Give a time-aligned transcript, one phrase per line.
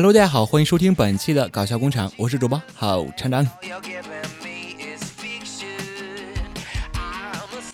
[0.00, 3.46] Hello，大家好，欢迎收听本期的搞笑工厂，我是主播郝厂长。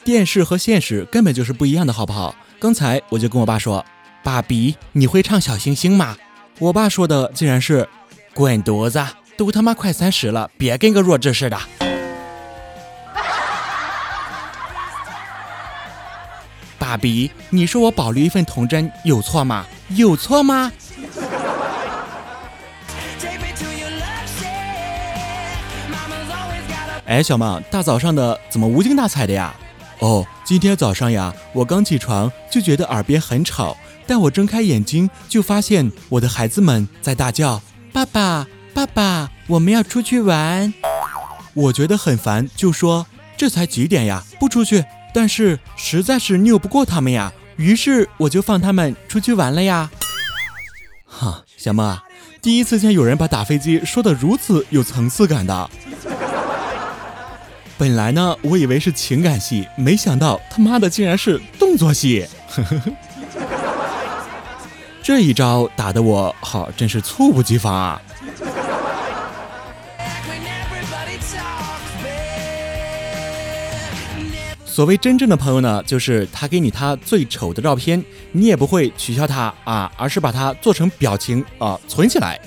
[0.03, 2.35] 电视和现实根本就是不一样的，好不好？
[2.59, 3.87] 刚才我就跟我爸说
[4.25, 6.17] ：“爸比，你会唱小星星吗？”
[6.59, 7.89] 我爸说的竟然是
[8.35, 9.01] ：“滚犊子，
[9.37, 11.57] 都他妈快三十了，别跟个弱智似的。”
[16.77, 19.65] 爸比，你说我保留一份童真有错吗？
[19.91, 20.73] 有错吗？
[27.07, 29.55] 哎，小梦，大早上的怎么无精打采的呀？
[30.01, 33.77] 哦，今天早上呀，我刚起床就觉得耳边很吵，
[34.09, 37.63] 但我睁开眼睛就发现我的孩子们在大叫
[37.95, 40.75] ：“爸爸，爸爸，我们要出去玩。”
[41.55, 43.07] 我觉得很烦，就说
[43.39, 44.85] ：“这才几点呀，不出去？”
[45.15, 49.89] 但是实在是拗不过他们呀，于是我就放他们出去玩了呀。
[51.07, 52.03] 哈，小梦啊，
[52.43, 55.71] 第一次见有人把打飞机说的如此有层次感的。
[57.79, 62.27] 本来呢，我以为是情感戏，没想到他妈的竟然是动作戏。
[65.03, 68.01] 这一招打得我好，真是猝不及防啊！
[74.65, 78.03] 所谓真正的朋友呢，就是他给你他最丑的照片，
[78.33, 82.41] 你也不会取笑他啊，而是把它做成表情啊，存起来。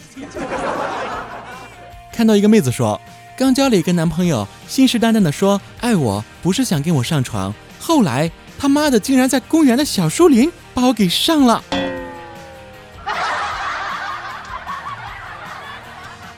[2.11, 2.99] 看到一个妹子说。
[3.39, 7.55] 刚交了一个男朋友，信誓旦旦的说爱我，不是想跟我上床。
[7.79, 11.63] 后来他妈的竟然在公园的小树林把我给上了。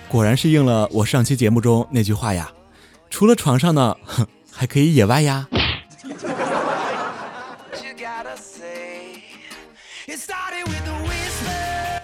[0.08, 2.52] 果然是应了我上期节目中那句话呀，
[3.09, 5.47] 除了床上呢，哼， 还可以野外呀。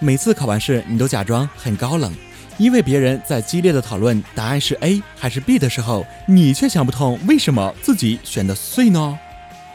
[0.00, 2.12] 每次考完试，你都假装很高冷。
[2.58, 9.18] 因为别人在激烈的讨论答案是 A 还是 B 的时候，你却想不通为什么自己选的 C 呢？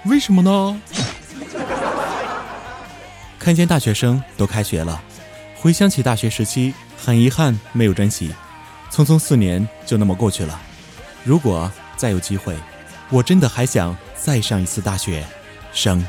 [0.05, 0.81] 为什么呢？
[3.39, 5.01] 看见大学生都开学了，
[5.55, 8.33] 回想起大学时期，很遗憾没有珍惜，
[8.91, 10.59] 匆匆四年就那么过去了。
[11.23, 12.55] 如果再有机会，
[13.09, 15.25] 我真的还想再上一次大学
[15.71, 16.05] 生。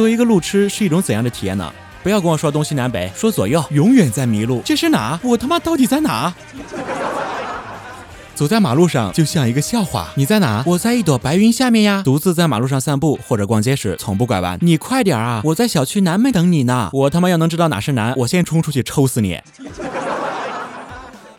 [0.00, 1.70] 作为一个路痴是一种怎样的体验呢？
[2.02, 4.62] 不要跟我说东西南北，说左右，永远在迷路。
[4.64, 5.20] 这是哪？
[5.22, 6.32] 我他妈到底在哪？
[8.34, 10.08] 走在马路上就像一个笑话。
[10.14, 10.64] 你在哪？
[10.66, 12.00] 我在一朵白云下面呀。
[12.02, 14.56] 独自在马路上散步或者逛街时，从不拐弯。
[14.62, 15.42] 你快点啊！
[15.44, 16.88] 我在小区南门等你呢。
[16.94, 19.38] 我他妈要能知道哪是南，我先冲出去抽死你！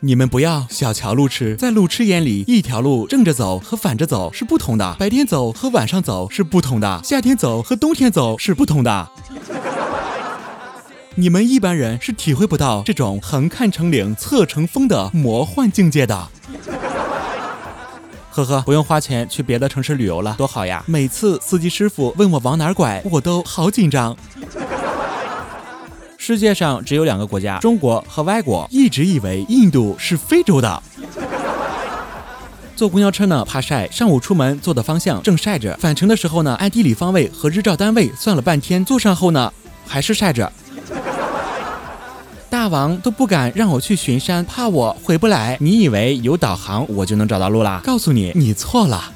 [0.04, 9.08] 你们不要小瞧路痴，在路痴眼里，一条路正着走和反着走是不同的，白天走和晚上走是不同的，夏天走和冬天走是不同的。
[11.14, 16.30] 你们一般人是体会不到这种横看成岭侧成峰的魔幻境界的。
[18.32, 20.84] 呵呵，不用花钱去别的城市旅游了，多好呀！
[20.88, 24.18] 每次司机师傅问我往哪儿拐，我都好紧张。
[26.24, 28.68] 世界上只有两个国家，中国和外国。
[28.70, 30.84] 一直以为印度是非洲的。
[32.76, 39.52] 坐公交车呢，怕晒，上午出门坐的方向正晒着，返程的时候呢，按地理方位和日照单位算了半天，坐上后呢，
[39.88, 40.54] 还是晒着。
[42.52, 45.58] 大王都不敢让我去巡山，怕我回不来。
[45.60, 47.82] 你以为有导航我就能找到路啦？
[47.84, 49.12] 告诉你，你错了。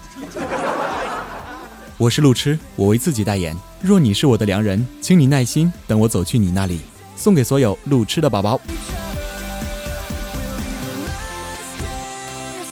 [1.98, 3.56] 我是路痴，我为自己代言。
[3.80, 6.82] 若你是我的良人，请你耐心等我走去你那里。
[7.16, 8.60] 送给所有路痴的宝宝。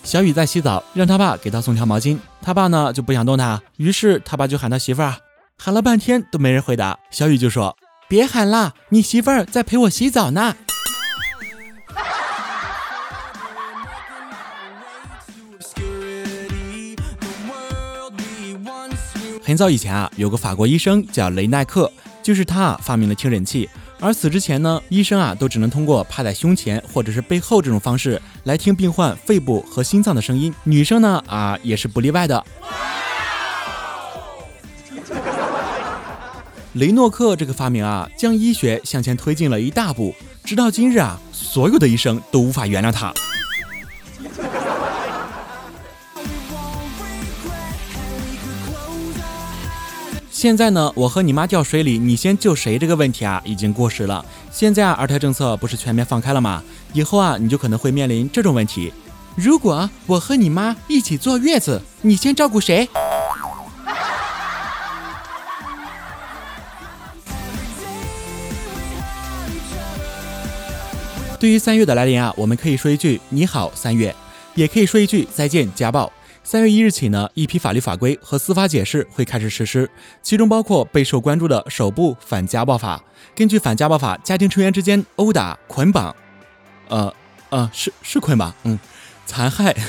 [0.04, 2.20] 小雨在洗澡，让他爸给他送条毛巾。
[2.42, 5.16] 他爸呢就不想动他，于是他爸就喊他媳妇儿，
[5.58, 7.00] 喊了半天都没人回答。
[7.10, 7.76] 小雨就说
[8.08, 10.56] ：“别喊了，你媳妇儿在陪我洗澡呢。”
[19.46, 21.92] 很早以前啊，有个法国医生叫雷奈克，
[22.22, 23.70] 就是他发明了听诊器。
[24.04, 30.54] 而死之前呢，医生啊都只能通过趴在胸前或者是背后这种方式来听病患肺部和心脏的声音。
[30.66, 32.46] 女生呢啊也是不例外的。
[36.74, 40.14] 雷诺克这个发明啊，将医学向前推进了一大步。
[40.44, 43.14] 直到今日啊，所有的医生都无法原谅他。
[50.44, 54.26] 现在呢，我和你妈掉水里，你先救谁这个问题啊，已经过时了。
[54.52, 56.62] 现在啊，二胎政策不是全面放开了吗？
[56.92, 58.92] 以后啊，你就可能会面临这种问题。
[59.38, 62.90] 如果我和你妈一起坐月子，你先照顾谁？
[71.40, 74.14] 对于三月的来临啊，我们可以说一句你好三月，
[74.56, 76.12] 也可以说一句再见家暴。
[76.46, 79.90] 三月一日起呢，一批法律法规和司法解释会开始实施，
[80.22, 83.02] 其中包括备受关注的首部反家暴法。
[83.34, 86.14] 根据反家暴法，家庭成员之间殴打、捆绑，
[86.90, 87.14] 呃
[87.50, 88.78] 呃，是是捆绑，嗯，
[89.26, 89.74] 残害。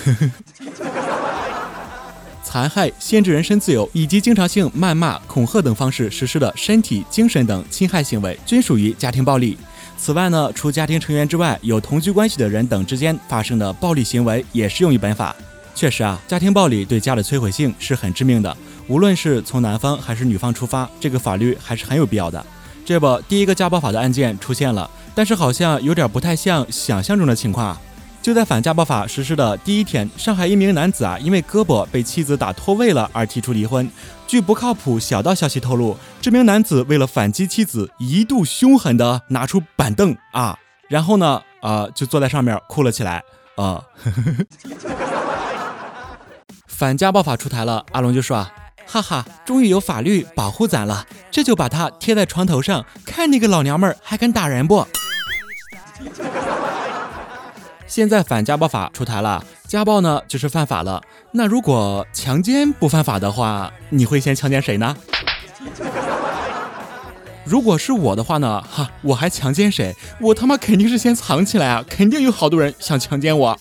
[2.44, 9.58] 残害、限制人身自由以及经常性谩骂、恐吓等方式实施的身体、精神等侵害行为，均属于家庭暴力。
[9.96, 15.34] 此外呢，除家庭成员之外，有同居关系的人等之间发生的暴力行为，也适用于本法。
[15.74, 18.56] 确实啊，家庭暴力对家的摧毁性是很致命的。
[18.86, 22.44] 无论是从男方还是女方出发，这个法律还是很有必要的。
[22.84, 27.76] 这不，第一个家暴法的案件出现了，但是好像有点不太像想象中的情况。
[28.22, 33.90] 就在反家暴法实施的第一天，上海一名男子啊，因为胳膊被妻子打脱位了而提出离婚。
[34.26, 43.22] 据不靠谱小道消息透露，这名男子为了反击妻子，一度凶狠的拿出板凳啊，然后呢，呃，就坐在上面哭了起来
[43.56, 43.82] 啊。
[46.74, 48.52] 反家暴法出台了，阿龙就说啊，
[48.84, 54.84] 哈哈，终于有法律保护咱了，这就把它贴在床头上，看那个老娘们儿还敢打人不？
[57.86, 61.00] 现在反家暴法出台了，家暴呢就是犯法了。
[61.30, 64.96] 那如果强奸不犯法的话，你会先强奸谁呢？
[67.44, 69.94] 如果是我的话呢，哈，我还强奸谁？
[70.20, 71.84] 我他妈肯定是先藏起来啊！
[71.88, 73.56] 肯定有好多人想强奸我。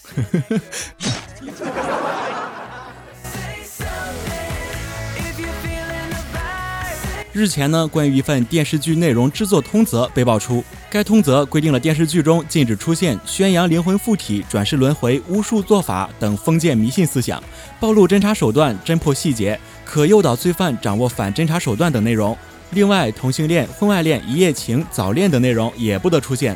[7.34, 10.64] 日前呢，关于一份电视剧内容制作通则被爆出。
[10.88, 17.42] 该通则规定了电视剧中禁止出现宣扬灵魂附体、转世轮回、巫术做法等封建迷信思想，
[17.80, 22.38] 暴露侦查手段、侦破细节，可诱导罪犯掌握反侦查手段等内容。
[22.70, 26.56] 另外，同性恋、婚外恋、一夜情、早恋等内容也不得出现。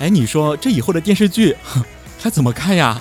[0.00, 1.56] 哎，你说这以后的电视剧
[2.18, 3.00] 还怎么看呀？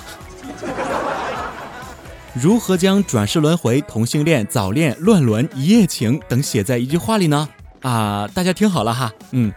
[2.33, 7.49] 如何将转世轮回、同性恋、早恋、乱伦、一夜情等写在一句话里呢？
[7.81, 9.51] 啊，大家听好了哈，嗯，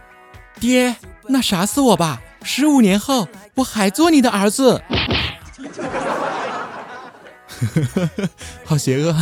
[0.59, 0.95] 爹，
[1.27, 4.81] 那杀死我吧，十五年后我还做你的儿子。
[8.65, 9.15] 好邪恶。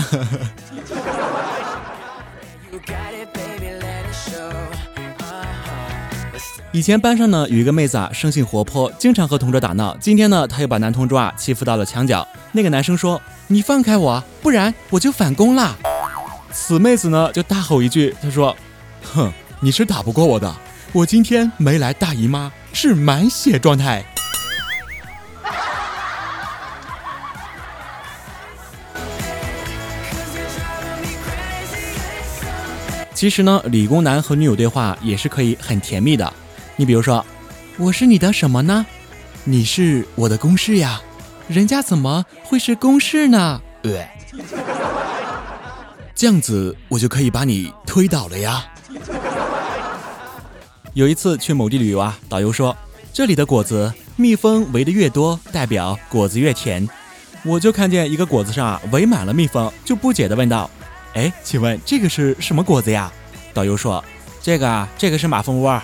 [6.73, 9.93] 以前班上呢有一个妹子啊，生性活泼，经常和同桌打闹。
[9.99, 12.25] 今天呢，她又把男同桌啊欺负到了墙角。
[12.53, 15.77] 那个男生说：“你放开我，不然我就反攻了。”
[16.49, 18.55] 此妹子呢就大吼一句：“她说，
[19.03, 19.29] 哼，
[19.59, 20.55] 你是打不过我的。
[20.93, 24.01] 我今天没来大姨妈，是满血状态。”
[33.13, 36.33] 其实呢，理工男和女友对话也是可以很甜蜜的。
[36.81, 37.23] 你比如说，
[37.77, 38.83] 我是你的什么呢？
[39.43, 40.99] 你是我的公式呀，
[41.47, 43.61] 人家怎么会是公式呢？
[43.83, 44.07] 对，
[46.15, 48.65] 这样子我就可以把你推倒了呀。
[50.95, 52.75] 有一次去某地旅游啊，导游说
[53.13, 56.89] 这里的果子蜜蜂围的越多，代表果子越甜。
[57.43, 60.67] 我就看见一个果子上啊围满了蜜蜂，就不解的问道
[61.13, 63.13] ：“哎，请问这个是什么果子呀？”
[63.53, 64.03] 导游说
[64.41, 65.79] ：“这个啊，这个是马蜂窝。”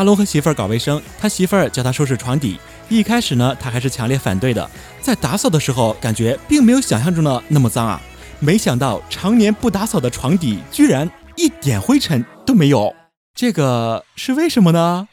[0.00, 2.58] 阿龙和媳妇儿搞卫生，他媳妇儿叫他收拾床底。
[2.88, 4.70] 一开始呢，他还是强烈反对的。
[5.02, 8.00] 在打扫的时候，感觉并没有想象中的那么脏啊。
[8.38, 12.96] 没想到常年不打扫的床底，居然一点灰尘都没有。
[13.34, 15.06] 这个是为什么呢？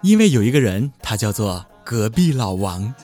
[0.00, 2.94] 因为有一个人，他叫做隔壁老王。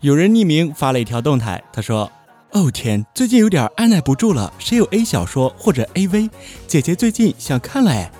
[0.00, 2.12] 有人匿名发了一条动态，他说。
[2.52, 4.52] 哦天，最近有点按耐不住了。
[4.58, 6.28] 谁有 A 小说或者 AV？
[6.66, 8.10] 姐姐最近想看了哎。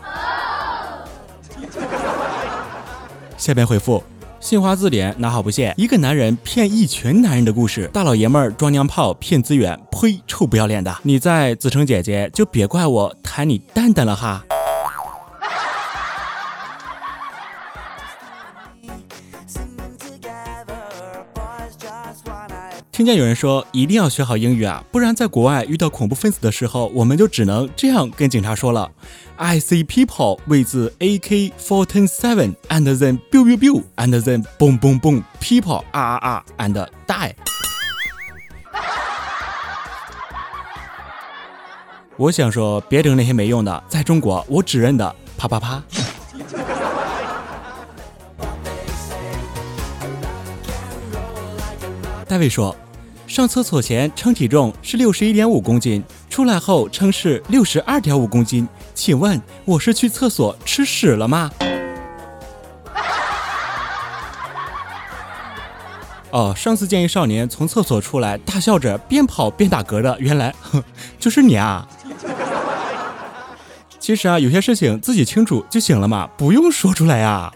[3.37, 4.05] 下边回复：
[4.39, 5.75] 新华字典拿好不谢。
[5.77, 10.97] 一个男人骗一群男人的故事，大老爷们儿装娘炮骗资源，呸，臭不要脸的！
[11.03, 14.45] 你再自称姐姐，就别怪我弹你蛋蛋了哈。
[23.01, 28.91] 听见有人说一定要学好英语啊，不然在国外遇到恐怖分子的时候，我们就只能这样跟警察说了
[29.37, 35.83] ：I see people with AK-47 and then biu biu biu and then boom boom boom people
[35.93, 37.33] 啊啊啊 and die。
[42.19, 45.83] 我想说，别整那些没用的，在中国我只认得啪啪啪。
[52.29, 52.77] 大卫说，
[53.31, 58.69] 上厕所前称体重是六十一点五公斤，出来后称是六十二点五公斤。
[58.93, 61.49] 请问我是去厕所吃屎了吗？
[66.33, 70.83] 哦，上次见一少年从厕所出来，大笑着边跑边打嗝的，原来哼
[71.21, 71.87] 就是你啊！
[74.01, 77.53] 其实啊，有些事情自己清楚就行了嘛，不用说出来呀。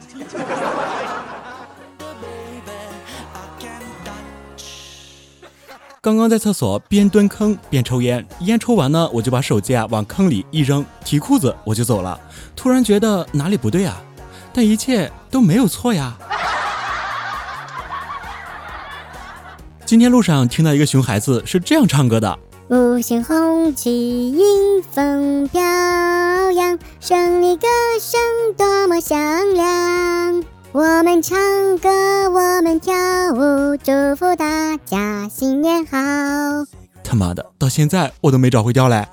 [6.04, 12.20] 刚刚在厕所边蹲坑边抽烟，烟抽完呢，我就把手机啊往坑里一扔，提裤子我就走了。
[12.54, 13.96] 突然觉得哪里不对啊，
[14.52, 16.14] 但一切都没有错呀。
[19.86, 25.62] 今天路上听到一个熊孩子是这样唱歌的：五星红旗迎风飘
[26.52, 27.66] 扬，胜利歌
[27.98, 28.20] 声
[28.58, 29.18] 多么响
[29.54, 30.44] 亮。
[30.74, 31.38] 我们唱
[31.78, 31.88] 歌，
[32.32, 32.92] 我们跳
[33.32, 35.96] 舞，祝福大家新年好。
[37.04, 39.08] 他妈的，到现在我都没找回调来。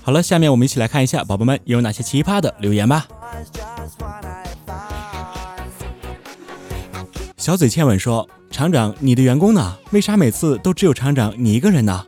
[0.00, 3.08] 好了，下面我们一起来看一下宝宝们有哪些奇葩的留言吧。
[7.36, 9.76] 小嘴欠吻说：“厂长，你的员工呢？
[9.90, 12.06] 为啥每次都只有厂长你一个人呢？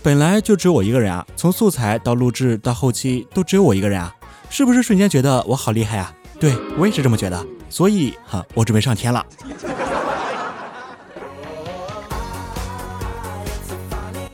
[0.00, 1.26] 本来就只有我一个人啊！
[1.34, 4.14] 从素材到录制到后期都只有我一个人啊！
[4.56, 6.14] 是不是瞬间觉得我好厉害啊？
[6.38, 9.26] 对我也是这么觉得，所以哈，我准备上天了。”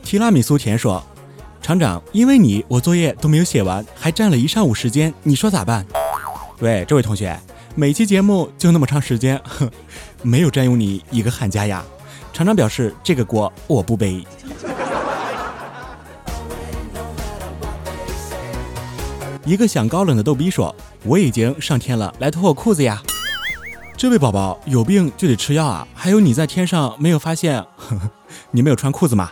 [0.05, 1.03] 提拉米苏甜说
[1.59, 5.83] ：“厂长，因为你我作业都没有写完，还占了一上午时间，你说咋办？”
[6.59, 7.35] 对，这位同学。
[7.73, 9.67] 每期节目就那么长时间，哼
[10.21, 11.83] 没有占用你一个寒假呀。
[12.31, 14.23] 厂长表示这个锅我不背。
[19.45, 23.01] 一个想高冷的逗逼说：“我已经上天了，来脱我裤子呀！”
[23.97, 25.87] 这位宝宝有病就得吃药啊！
[25.93, 28.09] 还有你在天上没有发现呵呵
[28.51, 29.31] 你没有穿裤子吗？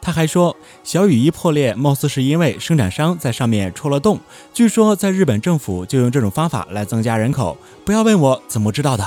[0.00, 4.20] 他还说，小雨衣破裂，貌似是因为生产商在上面戳了洞。
[4.54, 7.56] 据说在日本政府就用这种方法来增加人口。
[7.84, 9.04] 不要问我怎么知道的。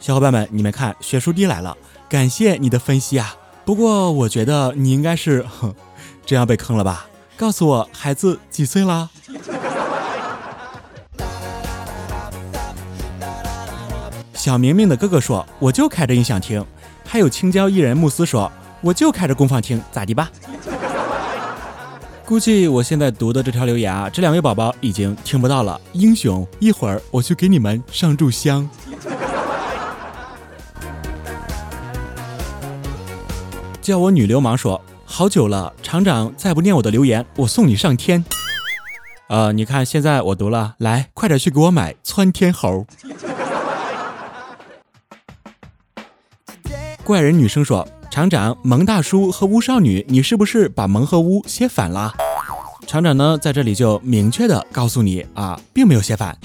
[0.00, 1.76] 小伙伴们，你们看，学术帝来了，
[2.08, 3.34] 感谢你的分析啊！
[3.66, 5.74] 不过我觉得你应该是哼
[6.28, 7.06] 这样被坑了吧？
[7.38, 9.08] 告诉我，孩子几岁啦？
[14.34, 16.62] 小明明的哥哥说，我就开着音响听。
[17.06, 18.52] 还有青椒艺人慕斯说。
[18.82, 20.30] 我就开着功放听，咋的吧？
[22.26, 25.80] 估计我现在读的这条留言啊，这两位宝宝已经听不到了。
[25.94, 28.68] 英雄，一会儿我去给你们上炷香。
[33.80, 34.78] 叫我女流氓说，
[35.18, 38.24] 好久了，厂长再不念我的留言，我送你上天。
[39.26, 42.86] 呃，你看现在我读了，来，快点去给我买窜天猴。
[47.02, 47.84] 怪人女生说。
[48.08, 52.14] 厂长，萌大叔和巫少女，你是不是把萌和巫写反了？
[52.86, 56.38] 厂长呢，在这里就明确的告诉你啊，并没有写反。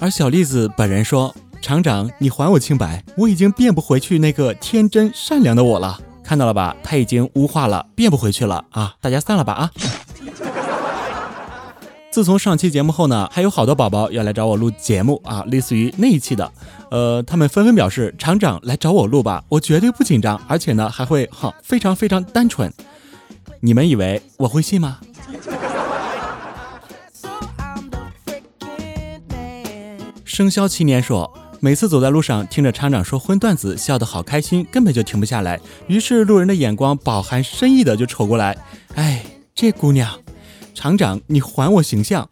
[0.00, 6.00] 而小栗子本人说：“厂长，你还我清白，我已经变不回去那个天真善良的我了。
[6.24, 8.94] 看到了吧，他已经污化了，变不回去了啊！
[9.00, 9.70] 大家散了吧啊！”
[12.10, 16.50] 自从上期节目后呢，还有好多宝宝要来找我录节目啊，类似于那一期的，
[16.90, 22.72] 呃，他们纷纷表示厂长来找我录吧，我绝对不紧张，而且呢还会哈非常非常单纯。
[23.60, 24.98] 你们以为我会信吗？
[30.24, 31.32] 生肖七年说，
[31.64, 35.58] 每次走在路上听着厂长说荤段子，笑得好开心，根本就停不下来。
[35.86, 38.54] 于是路人的眼光饱含深意的就瞅过来，
[38.96, 40.20] 哎，这姑娘。
[40.74, 42.28] 厂长，你还我形象！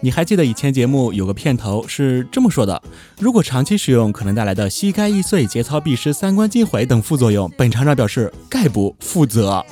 [0.00, 2.82] 你还记得以前节目有个片头是这么说的：
[3.18, 9.62] 如果长期使用可能带来的膝盖易碎、节操必失、三观尽毁等副作用，本厂长表示概不负责。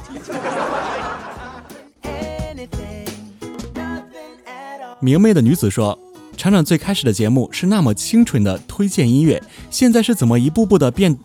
[5.00, 5.98] 明媚的女子说：
[6.44, 11.16] 厂长最开始的节目是那么清纯的推荐音乐，现在是怎么一步步的变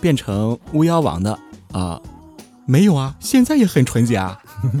[0.00, 1.36] 变成巫妖王的
[1.72, 2.00] 啊？
[2.64, 4.40] 没有啊，现在也很纯洁啊。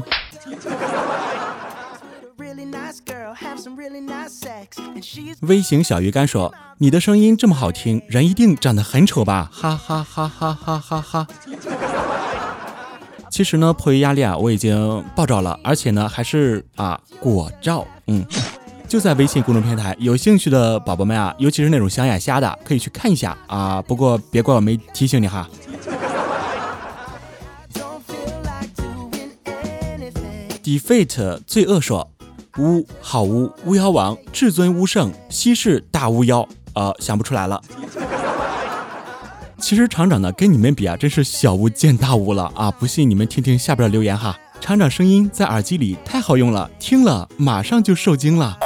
[5.40, 11.26] 微型小鱼干说：“你的声音这么好听，人一定长得很丑吧？”哈哈哈哈哈哈哈！
[13.28, 17.84] 其实呢，迫于压力啊，我已经爆照了，而且呢，还是啊果照。
[18.06, 18.24] 嗯，
[18.88, 23.82] 就在微信公众平台，有兴趣的宝宝们啊，尤其是那种想眼瞎的，可以去看一下啊。
[23.82, 25.46] 不过别怪我没提醒你哈。
[30.64, 32.10] Defeat 罪恶说
[32.58, 37.60] ：“巫好巫巫妖王至尊巫圣西式大巫妖，呃，想不出来了。
[39.58, 42.70] 其实厂长呢，跟你们比啊，真是小巫见大巫了啊！
[42.70, 44.34] 不信你们听听下边的留言哈。
[44.60, 48.58] 厂长声音在耳机里太好用了，听了马上就受惊了。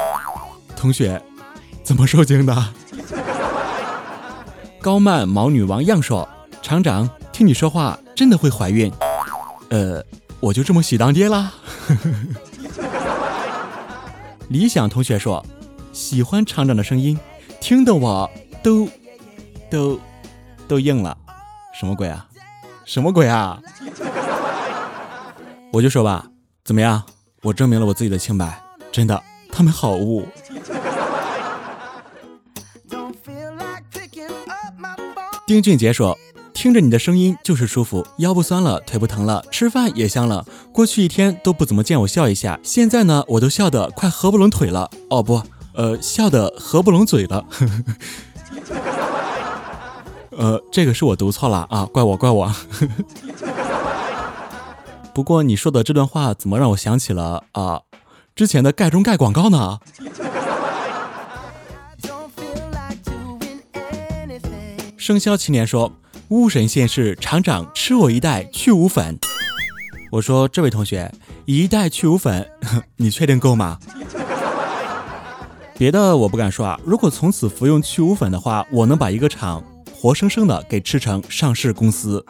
[0.82, 1.22] 同学，
[1.84, 2.52] 怎么受惊的？
[4.82, 6.28] 高曼毛女王样说
[6.60, 8.92] ：“厂长，听你说话真的会怀孕。”
[9.70, 10.04] 呃，
[10.40, 11.52] 我就这么喜当爹啦。
[14.50, 15.46] 理想同学说
[15.94, 17.16] ：“喜欢厂长的声音，
[17.60, 18.28] 听得我
[18.60, 18.88] 都
[19.70, 20.00] 都。”
[20.66, 21.16] 都硬了，
[21.78, 22.26] 什么鬼啊？
[22.84, 23.60] 什么鬼啊？
[25.70, 26.26] 我就说吧，
[26.64, 27.02] 怎么样？
[27.42, 28.60] 我证明了我自己的清白，
[28.90, 29.22] 真的，
[29.52, 30.26] 他们好污。
[35.52, 36.18] 丁俊杰说
[36.54, 40.47] ：“听着你的声音就是舒服，腰不酸了，腿不疼了，吃饭也香了。
[40.73, 44.90] 过去一天都不怎么见我笑一下，现在呢，我都笑得快合不拢腿了。
[45.11, 45.42] 哦不，
[45.75, 47.44] 呃，笑得合不拢嘴了。
[50.32, 52.50] ”呃，这个是我读错了啊，怪我怪我。
[55.12, 57.82] 不过你说的这段话怎么让我想起了啊
[58.35, 59.78] 之前的盖中盖广告呢？
[65.02, 65.92] 生肖青年说
[66.30, 69.18] ：“巫神现世，厂长吃我一袋去污粉。”
[70.12, 71.11] 我说：“这位同学，
[71.44, 72.49] 一袋去污粉，
[72.99, 73.80] 你确定够吗？”
[75.76, 79.61] 别的我不敢说啊，如果从此服用去污粉的话，我能把一个厂。
[79.92, 82.25] 活生生的给吃成上市公司，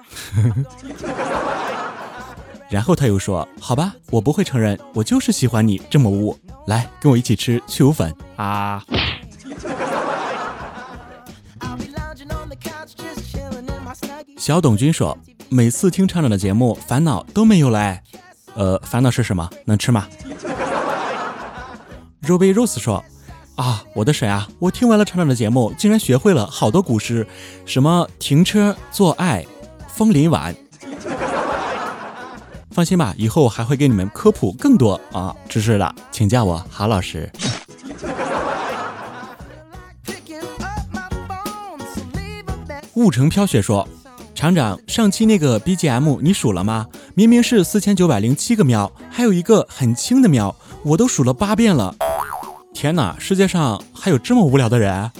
[2.70, 6.34] 然后他又说：“好吧，我不会承认，我就是喜欢你这么污。
[6.68, 8.82] 来，跟我一起吃去污粉啊！”
[14.42, 15.16] 小董君说
[15.48, 17.96] ：“每次听厂长的节目，烦恼都没有了。
[18.54, 19.48] 呃，烦恼是什么？
[19.66, 20.08] 能吃吗？”
[22.26, 23.04] Ruby rose 说。
[23.54, 24.48] 啊，我的神啊！
[24.58, 27.24] 我听完了厂长的节目，竟然学会了好多古诗，
[27.64, 29.46] 什么停车、做爱、
[29.86, 30.52] 枫林晚。
[32.72, 37.30] 放心吧，以后还会给你们科普更多啊知识的，请叫我郝老师。
[42.94, 43.88] 雾城飘雪说
[44.42, 46.88] ：“厂长，上期那个 BGM 你数了吗？
[47.14, 50.52] 明明是四千九百零七个喵，还有一个很轻的喵，
[50.82, 51.94] 我都数了八遍了。”
[52.74, 55.12] 天哪，世界上还有这么无聊的人？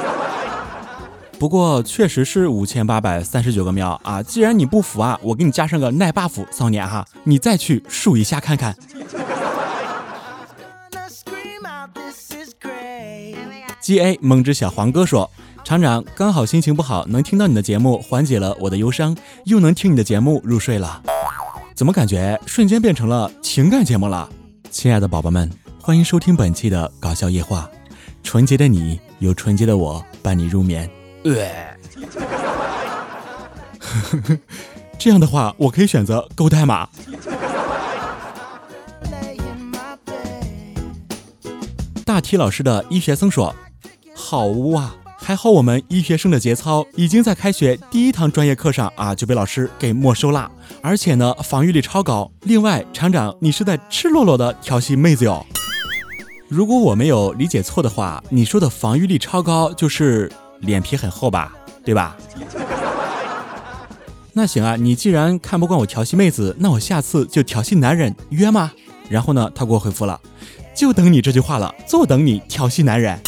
[1.38, 4.22] 不过确实是五千八百三十九个喵啊！
[4.22, 8.74] 既然你不服啊，我给你加上个耐 buff 少年哈，你再去数一下看看。
[13.78, 15.30] G A 梦之小黄哥说
[15.64, 21.02] ：“厂长刚好心情不好，能听到你的节目，缓解了我的忧伤，又能听你的节目入睡了。
[21.74, 24.28] 怎么感觉瞬间变成了情感节目了？
[24.70, 25.50] 亲爱的宝宝们。”
[25.80, 27.68] 欢迎收听本期的搞笑夜话，
[28.22, 30.88] 纯洁的你有纯洁的我伴你入眠。
[31.24, 31.48] 呃
[34.98, 36.88] 这样的话，我可以选择勾代码。
[42.04, 43.54] 大体老师的医学生说
[44.14, 44.94] ：“好污啊！
[45.24, 50.50] 还好我们医学生的节操已经在开学第一堂专业课上啊就被老师给没收啦，
[50.82, 52.30] 而且呢防御力超高。
[52.42, 55.44] 另外，厂长你是在赤裸裸的调戏妹子哟。”
[56.46, 62.14] 如果我没有理解错的话，你说的防御力超高就是脸皮很厚吧，对吧？
[64.34, 68.72] 那行啊，你既然看不惯我调戏妹子，那我下次就调戏男人，约吗？
[69.08, 70.20] 然后呢，他给我回复了，
[70.76, 73.18] 就等你这句话了，坐等你调戏男人。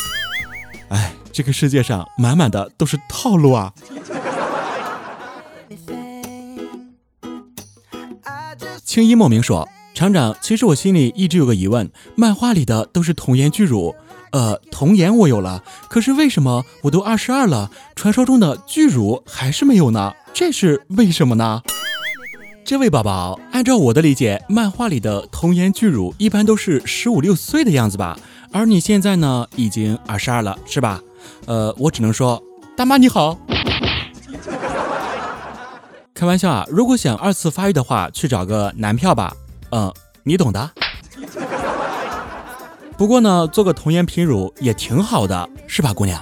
[1.37, 3.70] 这个世界上满满的都是套路啊！
[8.83, 9.68] 青衣莫名说。
[9.94, 13.94] 厂长，其实我心里一直有个疑问，漫画里的都是童颜巨乳，
[14.33, 20.14] 呃，童颜我有了，可是为什么我都二十二了，传说中的巨乳还是没有呢？
[20.33, 21.61] 这是为什么呢？
[22.64, 28.18] 这位宝宝，按照我的理解，漫画里的童颜巨乳一般都是十五六岁的样子吧，
[28.53, 31.03] 而你现在呢，已经二十二了，是吧？
[31.47, 32.43] 呃，我只能说，
[32.77, 33.39] 大妈你好。
[36.15, 39.35] 开玩笑啊，如果想二次发育的话，去找个男票吧。
[39.71, 40.71] 嗯，你懂的。
[42.97, 46.19] 不过呢，做个童颜品乳也挺好的，是吧，姑娘？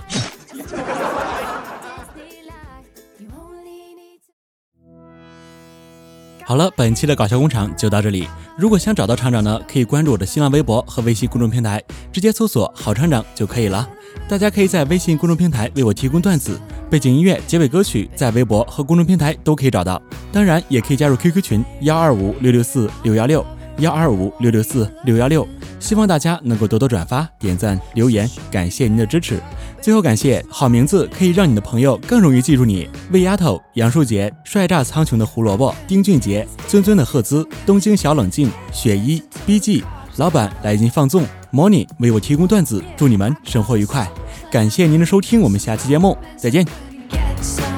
[6.46, 8.28] 好了，本期的搞笑工厂就到这里。
[8.58, 13.88] 如果想找到厂长呢，可以关注我的新浪微博和微信公众平台，直接搜索“好厂长”就可以了。
[14.28, 20.00] 大家可以在微信公众平台为我提供段子、背景音乐、结尾歌曲，在微博和公众平台都可以找到。
[20.30, 23.44] 当然，也可以加入 QQ 群幺二五六六四六幺六。
[23.78, 25.46] 幺二五六六四六幺六。
[25.80, 29.38] 希望大家能够多多转发、点赞、留言，感谢您的支持。
[29.82, 39.82] 最后感谢好名字可以让你的朋友更容易记住你：魏丫头、杨树杰、帅炸苍穹的胡萝卜、丁俊杰、尊尊的赫兹、东京小冷静、雪衣、BG、
[40.16, 44.10] 老板来劲放纵、模拟为我提供段子，祝你们生活愉快。
[44.50, 47.73] 感谢您的收听，我们下期节目再见。